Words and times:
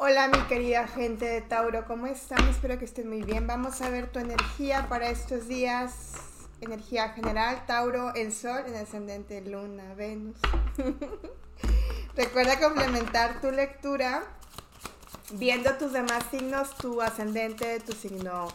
Hola 0.00 0.28
mi 0.28 0.38
querida 0.46 0.86
gente 0.86 1.24
de 1.24 1.40
Tauro, 1.40 1.84
¿cómo 1.84 2.06
están? 2.06 2.46
Espero 2.46 2.78
que 2.78 2.84
estén 2.84 3.08
muy 3.08 3.22
bien. 3.22 3.48
Vamos 3.48 3.82
a 3.82 3.90
ver 3.90 4.06
tu 4.06 4.20
energía 4.20 4.86
para 4.88 5.10
estos 5.10 5.48
días. 5.48 6.12
Energía 6.60 7.08
general, 7.08 7.66
Tauro, 7.66 8.14
el 8.14 8.32
Sol, 8.32 8.62
el 8.68 8.76
ascendente, 8.76 9.40
Luna, 9.40 9.94
Venus. 9.94 10.36
Recuerda 12.16 12.60
complementar 12.60 13.40
tu 13.40 13.50
lectura 13.50 14.22
viendo 15.32 15.74
tus 15.78 15.92
demás 15.92 16.22
signos, 16.30 16.76
tu 16.76 17.02
ascendente, 17.02 17.80
tu 17.80 17.90
signo 17.90 18.46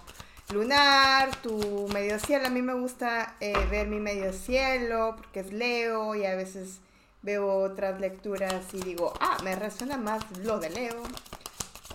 lunar, 0.54 1.36
tu 1.42 1.90
medio 1.90 2.20
cielo. 2.20 2.48
A 2.48 2.52
mí 2.52 2.62
me 2.62 2.74
gusta 2.74 3.36
eh, 3.42 3.54
ver 3.70 3.88
mi 3.88 4.00
medio 4.00 4.32
cielo 4.32 5.16
porque 5.18 5.42
es 5.42 5.52
Leo 5.52 6.16
y 6.16 6.26
a 6.26 6.36
veces 6.36 6.80
veo 7.24 7.64
otras 7.64 8.00
lecturas 8.00 8.72
y 8.74 8.82
digo, 8.82 9.14
ah, 9.20 9.38
me 9.44 9.56
resuena 9.56 9.98
más 9.98 10.24
lo 10.38 10.60
de 10.60 10.70
Leo. 10.70 11.02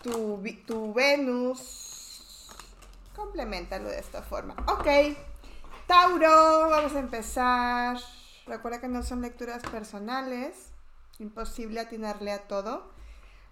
Tu, 0.02 0.42
tu 0.66 0.94
Venus, 0.94 2.48
complementalo 3.14 3.88
de 3.88 3.98
esta 3.98 4.22
forma. 4.22 4.54
Ok, 4.66 4.86
Tauro, 5.86 6.70
vamos 6.70 6.94
a 6.94 6.98
empezar. 6.98 7.98
Recuerda 8.46 8.80
que 8.80 8.88
no 8.88 9.02
son 9.02 9.20
lecturas 9.20 9.62
personales, 9.62 10.70
imposible 11.18 11.80
atinarle 11.80 12.32
a 12.32 12.48
todo. 12.48 12.90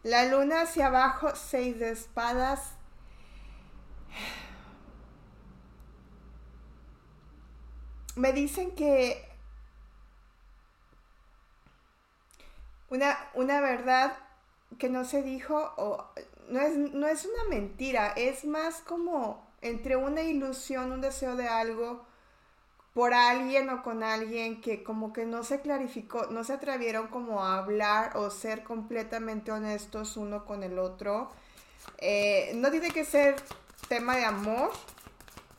La 0.02 0.24
luna 0.24 0.62
hacia 0.62 0.86
abajo, 0.86 1.34
seis 1.34 1.78
de 1.78 1.90
espadas. 1.90 2.72
Me 8.16 8.32
dicen 8.32 8.70
que 8.70 9.25
una, 12.90 13.16
una 13.34 13.60
verdad 13.60 14.16
que 14.78 14.88
no 14.88 15.04
se 15.04 15.22
dijo, 15.22 15.72
o 15.76 16.04
no 16.48 16.60
es, 16.60 16.76
no 16.76 17.06
es 17.06 17.24
una 17.24 17.48
mentira, 17.48 18.12
es 18.16 18.44
más 18.44 18.80
como 18.80 19.46
entre 19.62 19.96
una 19.96 20.22
ilusión, 20.22 20.92
un 20.92 21.00
deseo 21.00 21.36
de 21.36 21.48
algo 21.48 22.04
por 22.96 23.12
alguien 23.12 23.68
o 23.68 23.82
con 23.82 24.02
alguien 24.02 24.62
que 24.62 24.82
como 24.82 25.12
que 25.12 25.26
no 25.26 25.44
se 25.44 25.60
clarificó, 25.60 26.28
no 26.30 26.44
se 26.44 26.54
atrevieron 26.54 27.08
como 27.08 27.44
a 27.44 27.58
hablar 27.58 28.16
o 28.16 28.30
ser 28.30 28.62
completamente 28.62 29.52
honestos 29.52 30.16
uno 30.16 30.46
con 30.46 30.62
el 30.62 30.78
otro. 30.78 31.30
Eh, 31.98 32.52
no 32.54 32.70
tiene 32.70 32.90
que 32.90 33.04
ser 33.04 33.36
tema 33.88 34.16
de 34.16 34.24
amor, 34.24 34.70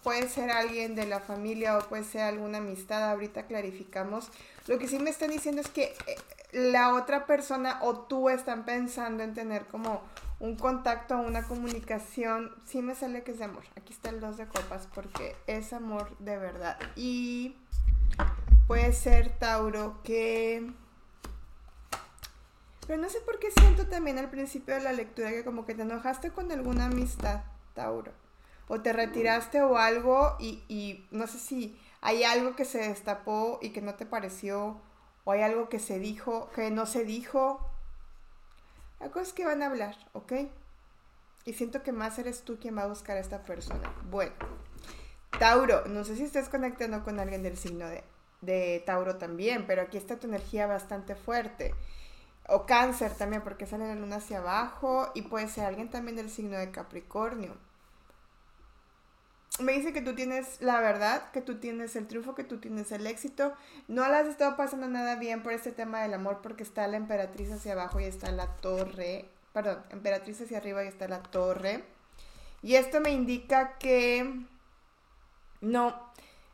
puede 0.01 0.27
ser 0.29 0.49
alguien 0.49 0.95
de 0.95 1.05
la 1.05 1.19
familia 1.19 1.77
o 1.77 1.81
puede 1.81 2.03
ser 2.05 2.21
alguna 2.21 2.57
amistad, 2.57 3.11
ahorita 3.11 3.45
clarificamos. 3.45 4.31
Lo 4.65 4.79
que 4.79 4.87
sí 4.87 4.97
me 4.97 5.11
están 5.11 5.29
diciendo 5.29 5.61
es 5.61 5.67
que 5.69 5.95
eh, 6.07 6.15
la 6.51 6.93
otra 6.93 7.25
persona 7.25 7.79
o 7.81 7.99
tú 7.99 8.29
están 8.29 8.65
pensando 8.65 9.23
en 9.23 9.33
tener 9.33 9.65
como 9.67 10.01
un 10.39 10.55
contacto, 10.55 11.17
una 11.17 11.43
comunicación, 11.43 12.55
sí 12.65 12.81
me 12.81 12.95
sale 12.95 13.23
que 13.23 13.31
es 13.31 13.39
de 13.39 13.45
amor. 13.45 13.63
Aquí 13.75 13.93
está 13.93 14.09
el 14.09 14.19
dos 14.19 14.37
de 14.37 14.47
copas 14.47 14.87
porque 14.93 15.35
es 15.47 15.73
amor 15.73 16.15
de 16.19 16.37
verdad. 16.37 16.77
Y 16.95 17.55
puede 18.67 18.93
ser 18.93 19.37
Tauro 19.37 20.01
que... 20.03 20.71
Pero 22.85 23.01
no 23.01 23.09
sé 23.09 23.19
por 23.19 23.39
qué 23.39 23.51
siento 23.51 23.87
también 23.87 24.17
al 24.17 24.29
principio 24.29 24.75
de 24.75 24.81
la 24.81 24.93
lectura 24.93 25.31
que 25.31 25.43
como 25.43 25.65
que 25.65 25.75
te 25.75 25.81
enojaste 25.81 26.31
con 26.31 26.51
alguna 26.51 26.85
amistad, 26.85 27.41
Tauro. 27.73 28.13
O 28.69 28.81
te 28.81 28.93
retiraste 28.93 29.61
o 29.61 29.77
algo 29.77 30.35
y, 30.39 30.63
y 30.69 31.05
no 31.11 31.27
sé 31.27 31.39
si 31.39 31.77
hay 31.99 32.23
algo 32.23 32.55
que 32.55 32.63
se 32.63 32.79
destapó 32.79 33.59
y 33.61 33.71
que 33.71 33.81
no 33.81 33.95
te 33.95 34.05
pareció 34.05 34.79
o 35.27 35.33
hay 35.33 35.41
algo 35.41 35.67
que 35.67 35.79
se 35.79 35.99
dijo, 35.99 36.49
que 36.55 36.71
no 36.71 36.85
se 36.85 37.03
dijo. 37.03 37.59
Hay 39.01 39.09
cosas 39.09 39.33
que 39.33 39.45
van 39.45 39.61
a 39.61 39.65
hablar, 39.65 39.97
¿ok? 40.13 40.31
Y 41.43 41.51
siento 41.51 41.83
que 41.83 41.91
más 41.91 42.17
eres 42.17 42.43
tú 42.43 42.57
quien 42.57 42.77
va 42.77 42.83
a 42.83 42.87
buscar 42.87 43.17
a 43.17 43.19
esta 43.19 43.43
persona. 43.43 43.93
Bueno, 44.09 44.31
Tauro, 45.37 45.85
no 45.87 46.05
sé 46.05 46.15
si 46.15 46.23
estás 46.23 46.47
conectando 46.47 47.03
con 47.03 47.19
alguien 47.19 47.43
del 47.43 47.57
signo 47.57 47.89
de, 47.89 48.05
de 48.39 48.81
Tauro 48.85 49.17
también, 49.17 49.67
pero 49.67 49.81
aquí 49.81 49.97
está 49.97 50.17
tu 50.17 50.27
energía 50.27 50.65
bastante 50.65 51.13
fuerte. 51.13 51.75
O 52.47 52.65
cáncer 52.65 53.11
también, 53.13 53.41
porque 53.41 53.65
sale 53.65 53.85
la 53.85 53.95
luna 53.95 54.17
hacia 54.17 54.37
abajo 54.37 55.11
y 55.13 55.23
puede 55.23 55.49
ser 55.49 55.65
alguien 55.65 55.89
también 55.89 56.15
del 56.15 56.29
signo 56.29 56.57
de 56.57 56.71
Capricornio 56.71 57.57
me 59.59 59.73
dice 59.73 59.93
que 59.93 60.01
tú 60.01 60.13
tienes 60.15 60.61
la 60.61 60.79
verdad, 60.81 61.31
que 61.31 61.41
tú 61.41 61.59
tienes 61.59 61.95
el 61.95 62.07
triunfo, 62.07 62.35
que 62.35 62.43
tú 62.43 62.59
tienes 62.59 62.91
el 62.91 63.07
éxito. 63.07 63.53
No 63.87 64.07
le 64.07 64.15
has 64.15 64.27
estado 64.27 64.55
pasando 64.55 64.87
nada 64.87 65.15
bien 65.15 65.43
por 65.43 65.53
este 65.53 65.71
tema 65.71 66.01
del 66.01 66.13
amor 66.13 66.39
porque 66.41 66.63
está 66.63 66.87
la 66.87 66.97
emperatriz 66.97 67.51
hacia 67.51 67.73
abajo 67.73 67.99
y 67.99 68.05
está 68.05 68.31
la 68.31 68.47
torre. 68.57 69.25
Perdón, 69.53 69.83
emperatriz 69.89 70.41
hacia 70.41 70.57
arriba 70.57 70.83
y 70.83 70.87
está 70.87 71.07
la 71.07 71.23
torre. 71.23 71.83
Y 72.61 72.75
esto 72.75 73.01
me 73.01 73.11
indica 73.11 73.77
que 73.77 74.45
no, 75.61 75.95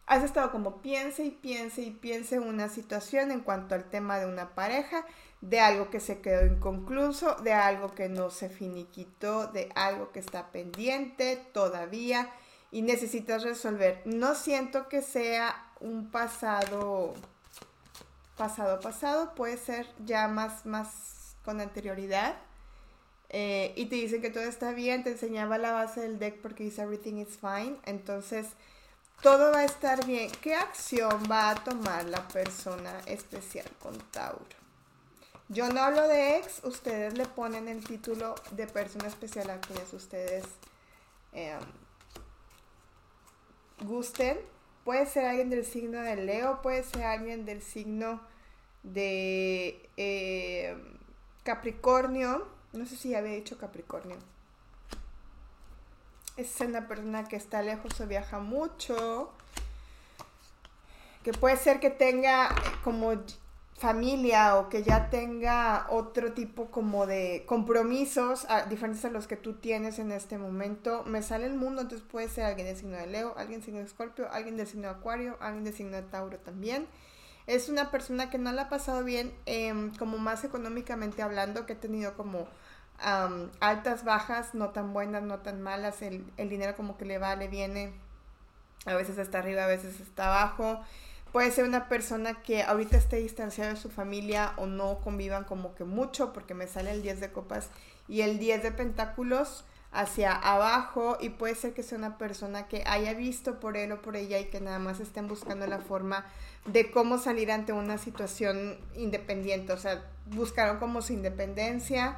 has 0.06 0.24
estado 0.24 0.52
como 0.52 0.82
piense 0.82 1.26
y 1.26 1.32
piense 1.32 1.82
y 1.82 1.92
piense 1.92 2.40
una 2.40 2.70
situación 2.70 3.32
en 3.32 3.42
cuanto 3.42 3.76
al 3.76 3.90
tema 3.90 4.20
de 4.20 4.26
una 4.26 4.54
pareja, 4.56 5.06
de 5.42 5.60
algo 5.60 5.90
que 5.90 6.00
se 6.00 6.22
quedó 6.22 6.46
inconcluso, 6.46 7.36
de 7.36 7.54
algo 7.54 7.94
que 7.94 8.08
no 8.08 8.30
se 8.30 8.50
finiquitó, 8.50 9.48
de 9.48 9.70
algo 9.76 10.12
que 10.12 10.20
está 10.20 10.52
pendiente 10.52 11.36
todavía 11.52 12.30
y 12.74 12.82
necesitas 12.82 13.44
resolver. 13.44 14.02
No 14.04 14.34
siento 14.34 14.90
que 14.90 15.04
sea 15.04 15.72
un 15.80 16.10
pasado, 16.10 17.14
pasado, 18.36 18.80
pasado, 18.80 19.36
puede 19.36 19.58
ser 19.58 19.88
ya 20.04 20.28
más, 20.28 20.66
más 20.66 21.36
con 21.46 21.62
anterioridad. 21.62 22.36
Eh, 23.30 23.74
y 23.76 23.86
te 23.86 23.96
dicen 23.96 24.24
que 24.24 24.32
todo 24.32 24.44
está 24.44 24.72
bien, 24.72 25.04
te 25.04 25.12
enseñaba 25.12 25.60
la 25.60 25.72
base 25.72 26.02
del 26.02 26.18
deck 26.18 26.42
porque 26.42 26.64
dice 26.64 26.82
everything 26.82 27.18
is 27.18 27.38
fine. 27.40 27.78
Entonces, 27.86 28.48
todo 29.22 29.52
va 29.52 29.60
a 29.60 29.66
estar 29.66 30.04
bien. 30.08 30.32
¿Qué 30.42 30.56
acción 30.56 31.24
va 31.30 31.52
a 31.52 31.64
tomar 31.64 32.06
la 32.06 32.28
persona 32.28 33.02
especial 33.06 33.70
con 33.80 33.96
Tauro? 34.10 34.64
Yo 35.48 35.70
no 35.70 35.82
hablo 35.82 36.08
de 36.08 36.38
ex, 36.38 36.64
ustedes 36.64 37.16
le 37.16 37.28
ponen 37.28 37.68
el 37.68 37.84
título 37.84 38.34
de 38.50 38.66
persona 38.66 39.08
especial 39.08 39.52
a 39.52 39.62
quienes 39.62 39.94
ustedes 39.94 40.46
eh, 41.34 41.56
gusten. 43.82 44.38
Puede 44.84 45.06
ser 45.06 45.26
alguien 45.26 45.50
del 45.50 45.66
signo 45.66 46.02
de 46.02 46.16
Leo, 46.18 46.62
puede 46.62 46.84
ser 46.84 47.04
alguien 47.04 47.46
del 47.46 47.62
signo 47.62 48.22
de 48.84 49.90
eh, 49.98 50.78
Capricornio. 51.44 52.48
No 52.74 52.86
sé 52.86 52.98
si 52.98 53.16
había 53.16 53.34
dicho 53.34 53.58
Capricornio. 53.58 54.18
Es 56.36 56.60
una 56.62 56.88
persona 56.88 57.26
que 57.26 57.36
está 57.36 57.62
lejos 57.62 58.00
o 58.02 58.08
viaja 58.08 58.40
mucho. 58.40 59.32
Que 61.24 61.32
puede 61.32 61.56
ser 61.56 61.80
que 61.80 61.90
tenga 61.90 62.54
como 62.84 63.14
familia 63.78 64.58
o 64.58 64.70
que 64.70 64.84
ya 64.84 65.10
tenga 65.10 65.88
otro 65.90 66.34
tipo 66.34 66.70
como 66.70 67.06
de 67.06 67.44
compromisos 67.48 68.48
diferentes 68.70 69.04
a 69.06 69.10
los 69.10 69.28
que 69.28 69.36
tú 69.36 69.54
tienes 69.54 70.00
en 70.00 70.12
este 70.12 70.38
momento. 70.38 71.04
Me 71.06 71.22
sale 71.22 71.46
el 71.48 71.56
mundo, 71.56 71.82
entonces 71.82 72.08
puede 72.08 72.30
ser 72.30 72.46
alguien 72.46 72.68
del 72.68 72.78
signo 72.78 72.98
de 72.98 73.08
Leo, 73.08 73.34
alguien 73.38 73.60
del 73.60 73.66
signo 73.66 73.80
de 73.80 73.86
Escorpio, 73.86 74.32
alguien 74.32 74.58
del 74.58 74.68
signo 74.68 74.88
de 74.88 74.96
Acuario, 74.96 75.38
alguien 75.42 75.64
del 75.64 75.74
signo 75.74 75.98
de 75.98 76.04
Tauro 76.04 76.38
también. 76.40 76.88
Es 77.46 77.68
una 77.68 77.92
persona 77.92 78.30
que 78.30 78.38
no 78.38 78.52
la 78.52 78.64
ha 78.64 78.70
pasado 78.70 79.04
bien, 79.04 79.34
em, 79.46 79.94
como 79.96 80.18
más 80.18 80.44
económicamente 80.44 81.22
hablando, 81.22 81.66
que 81.66 81.74
ha 81.74 81.80
tenido 81.80 82.14
como 82.16 82.48
altas, 83.60 84.06
bajas, 84.06 84.54
no 84.54 84.70
tan 84.70 84.94
buenas, 84.94 85.24
no 85.24 85.40
tan 85.40 85.62
malas. 85.62 86.02
El, 86.02 86.26
el 86.38 86.48
dinero 86.50 86.78
como 86.78 86.98
que 86.98 87.06
le 87.06 87.18
va, 87.18 87.36
le 87.36 87.50
viene. 87.50 87.94
A 88.86 88.94
veces 88.94 89.18
está 89.18 89.40
arriba, 89.40 89.66
a 89.66 89.68
veces 89.68 90.00
está 90.00 90.28
abajo 90.28 90.82
puede 91.34 91.52
ser 91.52 91.66
una 91.66 91.90
persona 91.90 92.42
que 92.44 92.62
ahorita 92.62 92.96
esté 92.96 93.18
distanciada 93.18 93.74
de 93.74 93.80
su 93.80 93.90
familia 93.90 94.54
o 94.56 94.68
no 94.68 95.00
convivan 95.00 95.44
como 95.44 95.74
que 95.74 95.84
mucho, 95.84 96.32
porque 96.32 96.54
me 96.54 96.68
sale 96.68 96.92
el 96.92 97.02
10 97.02 97.20
de 97.20 97.32
copas 97.32 97.70
y 98.08 98.22
el 98.22 98.38
10 98.38 98.62
de 98.62 98.72
pentáculos 98.72 99.66
hacia 99.92 100.32
abajo 100.32 101.18
y 101.20 101.30
puede 101.30 101.56
ser 101.56 101.74
que 101.74 101.82
sea 101.82 101.98
una 101.98 102.20
persona 102.20 102.68
que 102.68 102.84
haya 102.86 103.16
visto 103.16 103.60
por 103.60 103.78
él 103.78 103.92
o 103.92 104.02
por 104.02 104.16
ella 104.16 104.40
y 104.40 104.46
que 104.46 104.62
nada 104.62 104.78
más 104.78 105.00
estén 105.00 105.28
buscando 105.28 105.66
la 105.66 105.80
forma 105.80 106.26
de 106.66 106.92
cómo 106.92 107.18
salir 107.18 107.52
ante 107.52 107.74
una 107.74 107.98
situación 107.98 108.78
independiente, 108.96 109.74
o 109.74 109.78
sea, 109.78 110.06
buscaron 110.28 110.78
como 110.78 111.02
su 111.02 111.14
independencia 111.14 112.18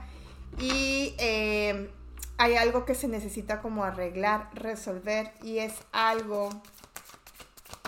y 0.60 1.16
eh, 1.20 1.90
hay 2.38 2.56
algo 2.56 2.84
que 2.84 2.96
se 2.96 3.08
necesita 3.08 3.62
como 3.62 3.86
arreglar, 3.86 4.50
resolver 4.54 5.32
y 5.42 5.60
es 5.60 5.74
algo 5.94 6.50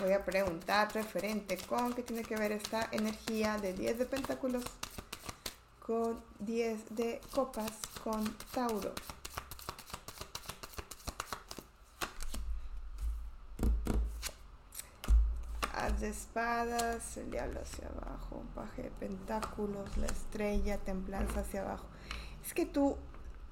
voy 0.00 0.12
a 0.12 0.24
preguntar 0.24 0.92
referente 0.94 1.56
con 1.56 1.92
qué 1.92 2.02
tiene 2.02 2.22
que 2.22 2.36
ver 2.36 2.52
esta 2.52 2.88
energía 2.92 3.58
de 3.58 3.72
10 3.72 3.98
de 3.98 4.06
pentáculos 4.06 4.64
con 5.84 6.22
10 6.40 6.96
de 6.96 7.20
copas 7.34 7.72
con 8.04 8.24
Tauro. 8.52 8.92
Haz 15.72 16.00
de 16.00 16.08
espadas, 16.08 17.16
el 17.16 17.30
diablo 17.30 17.60
hacia 17.60 17.88
abajo, 17.88 18.42
paje 18.54 18.82
de 18.82 18.90
pentáculos, 18.90 19.96
la 19.96 20.06
estrella, 20.06 20.78
templanza 20.78 21.40
hacia 21.40 21.62
abajo. 21.62 21.86
Es 22.44 22.52
que 22.52 22.66
tú 22.66 22.96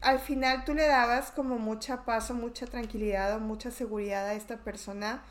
al 0.01 0.21
final 0.21 0.65
tú 0.65 0.75
le 0.75 0.87
dabas 0.87 1.31
como 1.31 1.59
mucha 1.59 2.05
paz 2.05 2.31
o 2.31 2.35
mucha 2.35 2.67
tranquilidad 2.67 3.35
o 3.37 3.41
mucha 3.41 3.71
seguridad 3.71 4.27
a 4.27 4.35
esta 4.35 4.59
persona 4.59 5.23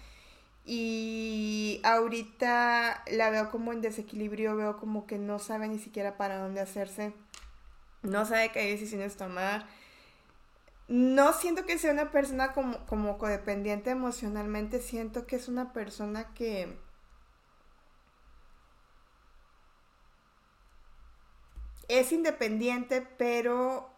y 0.66 1.80
ahorita 1.84 3.04
la 3.12 3.30
veo 3.30 3.52
como 3.52 3.72
en 3.72 3.82
desequilibrio, 3.82 4.56
veo 4.56 4.78
como 4.78 5.06
que 5.06 5.20
no 5.20 5.38
sabe 5.38 5.68
ni 5.68 5.78
siquiera 5.78 6.18
para 6.18 6.40
dónde 6.40 6.60
hacerse, 6.62 7.14
no 8.02 8.26
sabe 8.26 8.52
qué 8.52 8.72
decisiones 8.72 9.16
tomar. 9.16 9.68
No 10.88 11.34
siento 11.34 11.66
que 11.66 11.78
sea 11.80 11.92
una 11.94 12.12
persona 12.12 12.54
como, 12.54 12.78
como 12.88 13.18
codependiente 13.18 13.92
emocionalmente, 13.92 14.80
siento 14.82 15.26
que 15.28 15.36
es 15.38 15.48
una 15.48 15.74
persona 15.74 16.34
que... 16.34 16.78
Es 21.88 22.12
independiente, 22.12 23.02
pero 23.02 23.90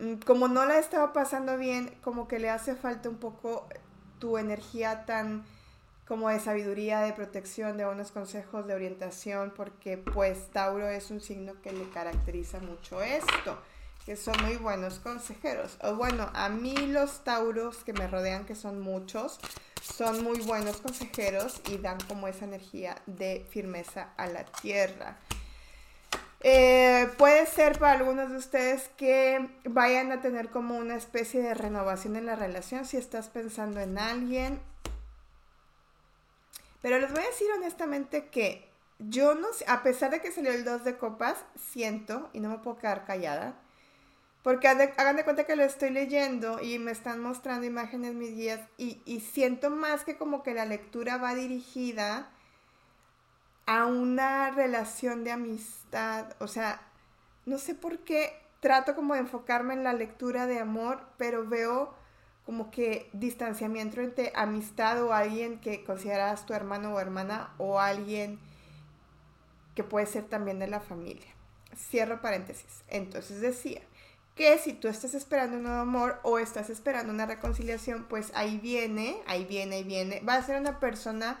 mm, 0.00 0.14
como 0.26 0.48
no 0.48 0.64
la 0.66 0.78
estaba 0.78 1.12
pasando 1.12 1.56
bien, 1.58 1.96
como 2.02 2.26
que 2.28 2.38
le 2.40 2.50
hace 2.50 2.74
falta 2.74 3.08
un 3.08 3.18
poco 3.18 3.68
tu 4.20 4.38
energía 4.38 5.04
tan 5.06 5.44
como 6.06 6.28
de 6.28 6.40
sabiduría, 6.40 7.02
de 7.02 7.12
protección, 7.12 7.76
de 7.76 7.84
buenos 7.84 8.10
consejos, 8.10 8.66
de 8.66 8.74
orientación, 8.74 9.52
porque 9.56 9.96
pues 9.96 10.50
Tauro 10.50 10.88
es 10.88 11.10
un 11.12 11.20
signo 11.20 11.54
que 11.62 11.72
le 11.72 11.88
caracteriza 11.88 12.58
mucho 12.58 13.00
esto, 13.00 13.56
que 14.04 14.16
son 14.16 14.34
muy 14.42 14.56
buenos 14.56 14.98
consejeros. 14.98 15.78
O 15.82 15.94
bueno, 15.94 16.28
a 16.34 16.48
mí 16.48 16.74
los 16.74 17.22
Tauros 17.22 17.84
que 17.84 17.92
me 17.92 18.08
rodean, 18.08 18.44
que 18.44 18.56
son 18.56 18.80
muchos, 18.80 19.38
son 19.80 20.24
muy 20.24 20.40
buenos 20.40 20.78
consejeros 20.78 21.60
y 21.68 21.78
dan 21.78 21.98
como 22.08 22.26
esa 22.26 22.44
energía 22.44 22.96
de 23.06 23.46
firmeza 23.48 24.08
a 24.16 24.26
la 24.26 24.44
tierra. 24.44 25.16
Eh, 26.42 27.12
puede 27.18 27.44
ser 27.44 27.78
para 27.78 27.92
algunos 27.98 28.30
de 28.30 28.38
ustedes 28.38 28.88
que 28.96 29.50
vayan 29.64 30.10
a 30.10 30.22
tener 30.22 30.48
como 30.48 30.78
una 30.78 30.96
especie 30.96 31.42
de 31.42 31.52
renovación 31.52 32.16
en 32.16 32.24
la 32.24 32.34
relación 32.34 32.86
si 32.86 32.96
estás 32.96 33.28
pensando 33.28 33.80
en 33.80 33.98
alguien. 33.98 34.60
Pero 36.80 36.98
les 36.98 37.12
voy 37.12 37.22
a 37.22 37.26
decir 37.26 37.48
honestamente 37.54 38.28
que 38.28 38.70
yo 38.98 39.34
no 39.34 39.52
sé, 39.52 39.64
a 39.68 39.82
pesar 39.82 40.10
de 40.10 40.20
que 40.20 40.32
salió 40.32 40.50
el 40.50 40.64
2 40.64 40.84
de 40.84 40.96
copas, 40.96 41.44
siento, 41.56 42.30
y 42.32 42.40
no 42.40 42.50
me 42.50 42.58
puedo 42.58 42.78
quedar 42.78 43.04
callada, 43.04 43.54
porque 44.42 44.68
hagan 44.68 45.16
de 45.16 45.24
cuenta 45.24 45.44
que 45.44 45.56
lo 45.56 45.64
estoy 45.64 45.90
leyendo 45.90 46.60
y 46.62 46.78
me 46.78 46.92
están 46.92 47.20
mostrando 47.20 47.66
imágenes 47.66 48.14
mis 48.14 48.34
guías 48.34 48.60
y, 48.78 49.02
y 49.04 49.20
siento 49.20 49.70
más 49.70 50.04
que 50.04 50.16
como 50.16 50.42
que 50.42 50.54
la 50.54 50.64
lectura 50.64 51.18
va 51.18 51.34
dirigida 51.34 52.30
a 53.70 53.86
una 53.86 54.50
relación 54.50 55.22
de 55.22 55.30
amistad. 55.30 56.34
O 56.40 56.48
sea, 56.48 56.82
no 57.46 57.56
sé 57.56 57.76
por 57.76 58.00
qué 58.00 58.36
trato 58.58 58.96
como 58.96 59.14
de 59.14 59.20
enfocarme 59.20 59.74
en 59.74 59.84
la 59.84 59.92
lectura 59.92 60.48
de 60.48 60.58
amor, 60.58 61.00
pero 61.18 61.46
veo 61.46 61.94
como 62.44 62.72
que 62.72 63.08
distanciamiento 63.12 64.00
entre 64.00 64.32
amistad 64.34 65.00
o 65.04 65.12
alguien 65.12 65.60
que 65.60 65.84
consideras 65.84 66.46
tu 66.46 66.52
hermano 66.52 66.94
o 66.94 66.98
hermana 66.98 67.54
o 67.58 67.78
alguien 67.78 68.40
que 69.76 69.84
puede 69.84 70.06
ser 70.06 70.24
también 70.24 70.58
de 70.58 70.66
la 70.66 70.80
familia. 70.80 71.32
Cierro 71.76 72.20
paréntesis. 72.20 72.82
Entonces 72.88 73.40
decía 73.40 73.82
que 74.34 74.58
si 74.58 74.72
tú 74.72 74.88
estás 74.88 75.14
esperando 75.14 75.58
un 75.58 75.62
nuevo 75.62 75.78
amor 75.78 76.18
o 76.24 76.40
estás 76.40 76.70
esperando 76.70 77.12
una 77.12 77.26
reconciliación, 77.26 78.06
pues 78.08 78.32
ahí 78.34 78.58
viene, 78.58 79.22
ahí 79.28 79.44
viene, 79.44 79.76
ahí 79.76 79.84
viene. 79.84 80.22
Va 80.28 80.34
a 80.34 80.42
ser 80.42 80.60
una 80.60 80.80
persona 80.80 81.38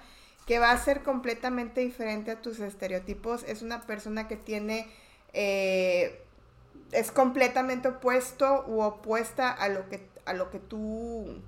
que 0.50 0.58
va 0.58 0.72
a 0.72 0.78
ser 0.78 1.04
completamente 1.04 1.80
diferente 1.80 2.32
a 2.32 2.42
tus 2.42 2.58
estereotipos. 2.58 3.44
Es 3.44 3.62
una 3.62 3.82
persona 3.82 4.26
que 4.26 4.34
tiene, 4.34 4.90
eh, 5.32 6.24
es 6.90 7.12
completamente 7.12 7.86
opuesto 7.86 8.64
u 8.66 8.80
opuesta 8.80 9.52
a 9.52 9.68
lo 9.68 9.88
que, 9.88 10.04
a 10.24 10.32
lo 10.32 10.50
que 10.50 10.58
tú 10.58 11.40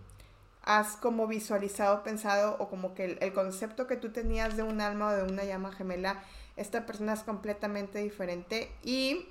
has 0.62 0.94
como 0.94 1.26
visualizado, 1.26 2.04
pensado 2.04 2.54
o 2.60 2.68
como 2.68 2.94
que 2.94 3.18
el, 3.20 3.32
concepto 3.32 3.88
que 3.88 3.96
tú 3.96 4.12
tenías 4.12 4.56
de 4.56 4.62
un 4.62 4.80
alma 4.80 5.08
o 5.08 5.16
de 5.16 5.24
una 5.24 5.42
llama 5.42 5.72
gemela, 5.72 6.22
esta 6.54 6.86
persona 6.86 7.14
es 7.14 7.24
completamente 7.24 7.98
diferente 7.98 8.70
y 8.84 9.26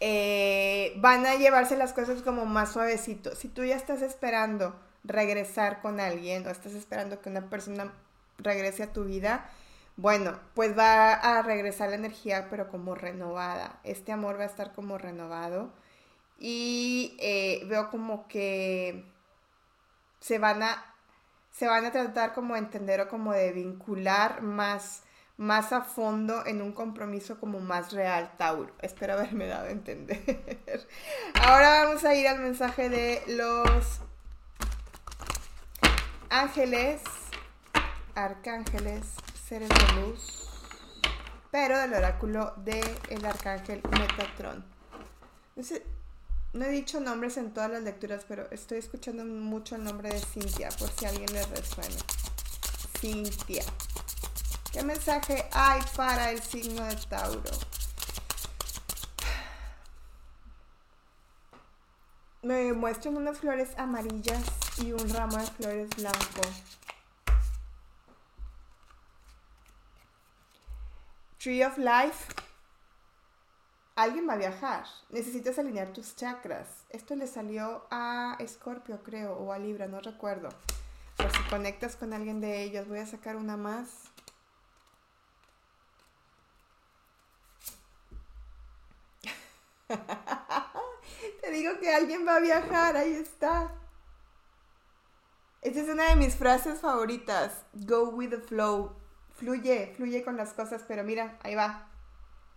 eh, 0.00 0.92
van 0.98 1.24
a 1.24 1.36
llevarse 1.36 1.78
las 1.78 1.94
cosas 1.94 2.20
como 2.20 2.44
más 2.44 2.72
suavecito. 2.72 3.34
Si 3.36 3.48
tú 3.48 3.64
ya 3.64 3.76
estás 3.76 4.02
esperando 4.02 4.78
regresar 5.02 5.80
con 5.80 5.98
alguien 5.98 6.46
o 6.46 6.50
estás 6.50 6.74
esperando 6.74 7.22
que 7.22 7.30
una 7.30 7.48
persona 7.48 7.90
regrese 8.38 8.82
a 8.82 8.92
tu 8.92 9.04
vida, 9.04 9.50
bueno, 9.96 10.38
pues 10.54 10.76
va 10.76 11.12
a 11.14 11.42
regresar 11.42 11.90
la 11.90 11.96
energía, 11.96 12.48
pero 12.50 12.68
como 12.68 12.94
renovada. 12.94 13.80
Este 13.84 14.12
amor 14.12 14.38
va 14.38 14.42
a 14.44 14.46
estar 14.46 14.72
como 14.72 14.98
renovado. 14.98 15.72
Y 16.38 17.16
eh, 17.20 17.64
veo 17.68 17.90
como 17.90 18.26
que 18.26 19.04
se 20.20 20.38
van 20.38 20.62
a 20.62 20.94
se 21.54 21.68
van 21.68 21.84
a 21.84 21.92
tratar 21.92 22.34
como 22.34 22.54
de 22.54 22.60
entender 22.60 23.00
o 23.00 23.08
como 23.08 23.32
de 23.32 23.52
vincular 23.52 24.42
más, 24.42 25.04
más 25.36 25.72
a 25.72 25.82
fondo 25.82 26.44
en 26.46 26.60
un 26.60 26.72
compromiso 26.72 27.38
como 27.38 27.60
más 27.60 27.92
real, 27.92 28.32
Tauro. 28.36 28.72
Espero 28.80 29.12
haberme 29.12 29.46
dado 29.46 29.68
a 29.68 29.70
entender. 29.70 30.20
Ahora 31.34 31.84
vamos 31.84 32.04
a 32.04 32.14
ir 32.16 32.26
al 32.26 32.40
mensaje 32.40 32.88
de 32.88 33.22
los 33.28 34.00
ángeles 36.28 37.02
arcángeles, 38.14 39.04
seres 39.48 39.68
de 39.68 40.00
luz, 40.00 40.48
pero 41.50 41.78
del 41.78 41.94
oráculo 41.94 42.52
del 42.56 42.84
el 43.10 43.24
arcángel 43.24 43.80
Metatron. 43.90 44.64
No, 46.52 46.64
he 46.64 46.68
dicho 46.68 47.00
nombres 47.00 47.36
en 47.36 47.52
todas 47.52 47.70
las 47.70 47.82
lecturas, 47.82 48.24
pero 48.28 48.48
estoy 48.50 48.78
escuchando 48.78 49.24
mucho 49.24 49.74
el 49.74 49.84
nombre 49.84 50.10
de 50.10 50.20
Cintia, 50.20 50.68
por 50.78 50.88
si 50.90 51.04
a 51.04 51.08
alguien 51.08 51.32
le 51.32 51.44
resuena. 51.46 51.96
Cintia. 53.00 53.64
¿Qué 54.72 54.82
mensaje 54.82 55.44
hay 55.52 55.80
para 55.96 56.30
el 56.30 56.40
signo 56.40 56.84
de 56.84 56.96
Tauro? 56.96 57.50
Me 62.42 62.72
muestran 62.72 63.16
unas 63.16 63.38
flores 63.38 63.70
amarillas 63.76 64.42
y 64.78 64.92
un 64.92 65.08
ramo 65.08 65.38
de 65.38 65.46
flores 65.46 65.88
blanco. 65.96 66.42
Tree 71.44 71.62
of 71.62 71.76
Life. 71.76 72.32
Alguien 73.96 74.26
va 74.26 74.32
a 74.32 74.38
viajar. 74.38 74.86
Necesitas 75.10 75.58
alinear 75.58 75.92
tus 75.92 76.16
chakras. 76.16 76.86
Esto 76.88 77.14
le 77.16 77.26
salió 77.26 77.86
a 77.90 78.38
Escorpio, 78.38 79.02
creo, 79.02 79.34
o 79.34 79.52
a 79.52 79.58
Libra, 79.58 79.86
no 79.86 80.00
recuerdo. 80.00 80.48
Por 81.18 81.30
si 81.30 81.42
conectas 81.50 81.96
con 81.96 82.14
alguien 82.14 82.40
de 82.40 82.62
ellos. 82.62 82.88
Voy 82.88 83.00
a 83.00 83.04
sacar 83.04 83.36
una 83.36 83.58
más. 83.58 83.90
Te 91.42 91.50
digo 91.50 91.78
que 91.78 91.94
alguien 91.94 92.26
va 92.26 92.36
a 92.36 92.40
viajar, 92.40 92.96
ahí 92.96 93.12
está. 93.12 93.70
Esta 95.60 95.80
es 95.82 95.90
una 95.90 96.08
de 96.08 96.16
mis 96.16 96.36
frases 96.36 96.80
favoritas. 96.80 97.66
Go 97.74 98.08
with 98.08 98.30
the 98.30 98.38
flow 98.38 99.03
fluye, 99.34 99.92
fluye 99.96 100.22
con 100.22 100.36
las 100.36 100.52
cosas, 100.52 100.84
pero 100.86 101.04
mira, 101.04 101.38
ahí 101.42 101.54
va. 101.54 101.88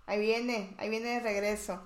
Ahí 0.06 0.20
viene, 0.20 0.74
ahí 0.78 0.90
viene 0.90 1.10
de 1.10 1.20
regreso. 1.20 1.82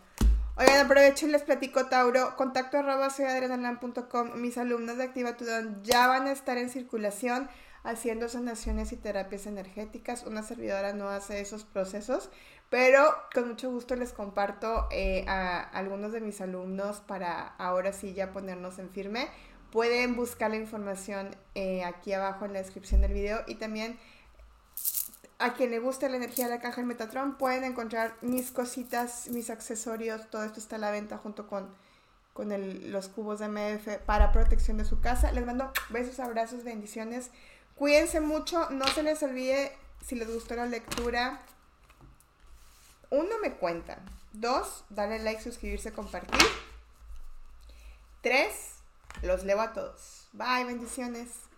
Oigan, 0.56 0.86
aprovecho 0.86 1.26
y 1.26 1.32
les 1.32 1.44
platico, 1.44 1.88
Tauro. 1.88 2.36
Contacto 2.36 2.78
arroba 2.78 3.10
soyadrenalan.com. 3.10 4.36
Mis 4.36 4.58
alumnos 4.58 4.98
de 4.98 5.06
Activa 5.06 5.36
Tu 5.36 5.46
ya 5.82 6.08
van 6.08 6.28
a 6.28 6.32
estar 6.32 6.58
en 6.58 6.70
circulación 6.70 7.50
haciendo 7.84 8.30
sanaciones 8.30 8.92
y 8.92 8.98
terapias 8.98 9.48
energéticas. 9.48 10.24
Una 10.26 10.44
servidora 10.44 10.94
no 10.94 11.10
hace 11.10 11.42
esos 11.42 11.64
procesos, 11.64 12.30
pero 12.70 13.16
con 13.34 13.48
mucho 13.48 13.72
gusto 13.72 13.96
les 13.96 14.14
comparto 14.14 14.88
eh, 14.92 15.26
a 15.28 15.62
algunos 15.62 16.12
de 16.12 16.22
mis 16.22 16.42
alumnos 16.42 17.02
para 17.02 17.48
ahora 17.58 17.94
sí 17.94 18.14
ya 18.14 18.32
ponernos 18.32 18.78
en 18.78 18.90
firme. 18.90 19.30
Pueden 19.72 20.16
buscar 20.16 20.52
la 20.52 20.58
información 20.58 21.36
eh, 21.56 21.84
aquí 21.86 22.14
abajo 22.14 22.46
en 22.46 22.54
la 22.54 22.60
descripción 22.60 23.02
del 23.02 23.14
video 23.14 23.42
y 23.48 23.56
también 23.56 23.98
a 25.42 25.54
quien 25.54 25.72
le 25.72 25.80
guste 25.80 26.08
la 26.08 26.18
energía 26.18 26.48
de 26.48 26.60
del 26.60 26.86
Metatron 26.86 27.38
pueden 27.38 27.64
encontrar 27.64 28.16
mis 28.22 28.52
cositas, 28.52 29.28
mis 29.30 29.50
accesorios, 29.50 30.30
todo 30.30 30.44
esto 30.44 30.60
está 30.60 30.76
a 30.76 30.80
la 30.80 30.92
venta 30.92 31.18
junto 31.18 31.48
con, 31.48 31.74
con 32.34 32.92
los 32.92 33.08
cubos 33.08 33.40
de 33.40 33.48
MF 33.48 34.04
para 34.06 34.32
protección 34.32 34.78
de 34.78 34.86
su 34.86 35.02
casa. 35.02 35.32
Les 35.32 35.46
mando 35.46 35.72
besos, 35.90 36.20
abrazos, 36.20 36.64
bendiciones. 36.64 37.32
Cuídense 37.76 38.22
mucho, 38.22 38.70
no 38.70 38.88
se 38.88 39.04
les 39.04 39.22
olvide 39.24 39.76
si 40.06 40.16
les 40.16 40.32
gustó 40.32 40.56
la 40.56 40.68
lectura. 40.68 41.42
Uno, 43.10 43.40
me 43.42 43.54
cuentan. 43.54 44.00
Dos, 44.34 44.86
darle 44.90 45.20
like, 45.20 45.42
suscribirse, 45.42 45.92
compartir. 45.92 46.40
Tres, 48.22 48.76
los 49.24 49.44
leo 49.44 49.60
a 49.60 49.74
todos. 49.74 50.30
Bye, 50.34 50.66
bendiciones. 50.66 51.51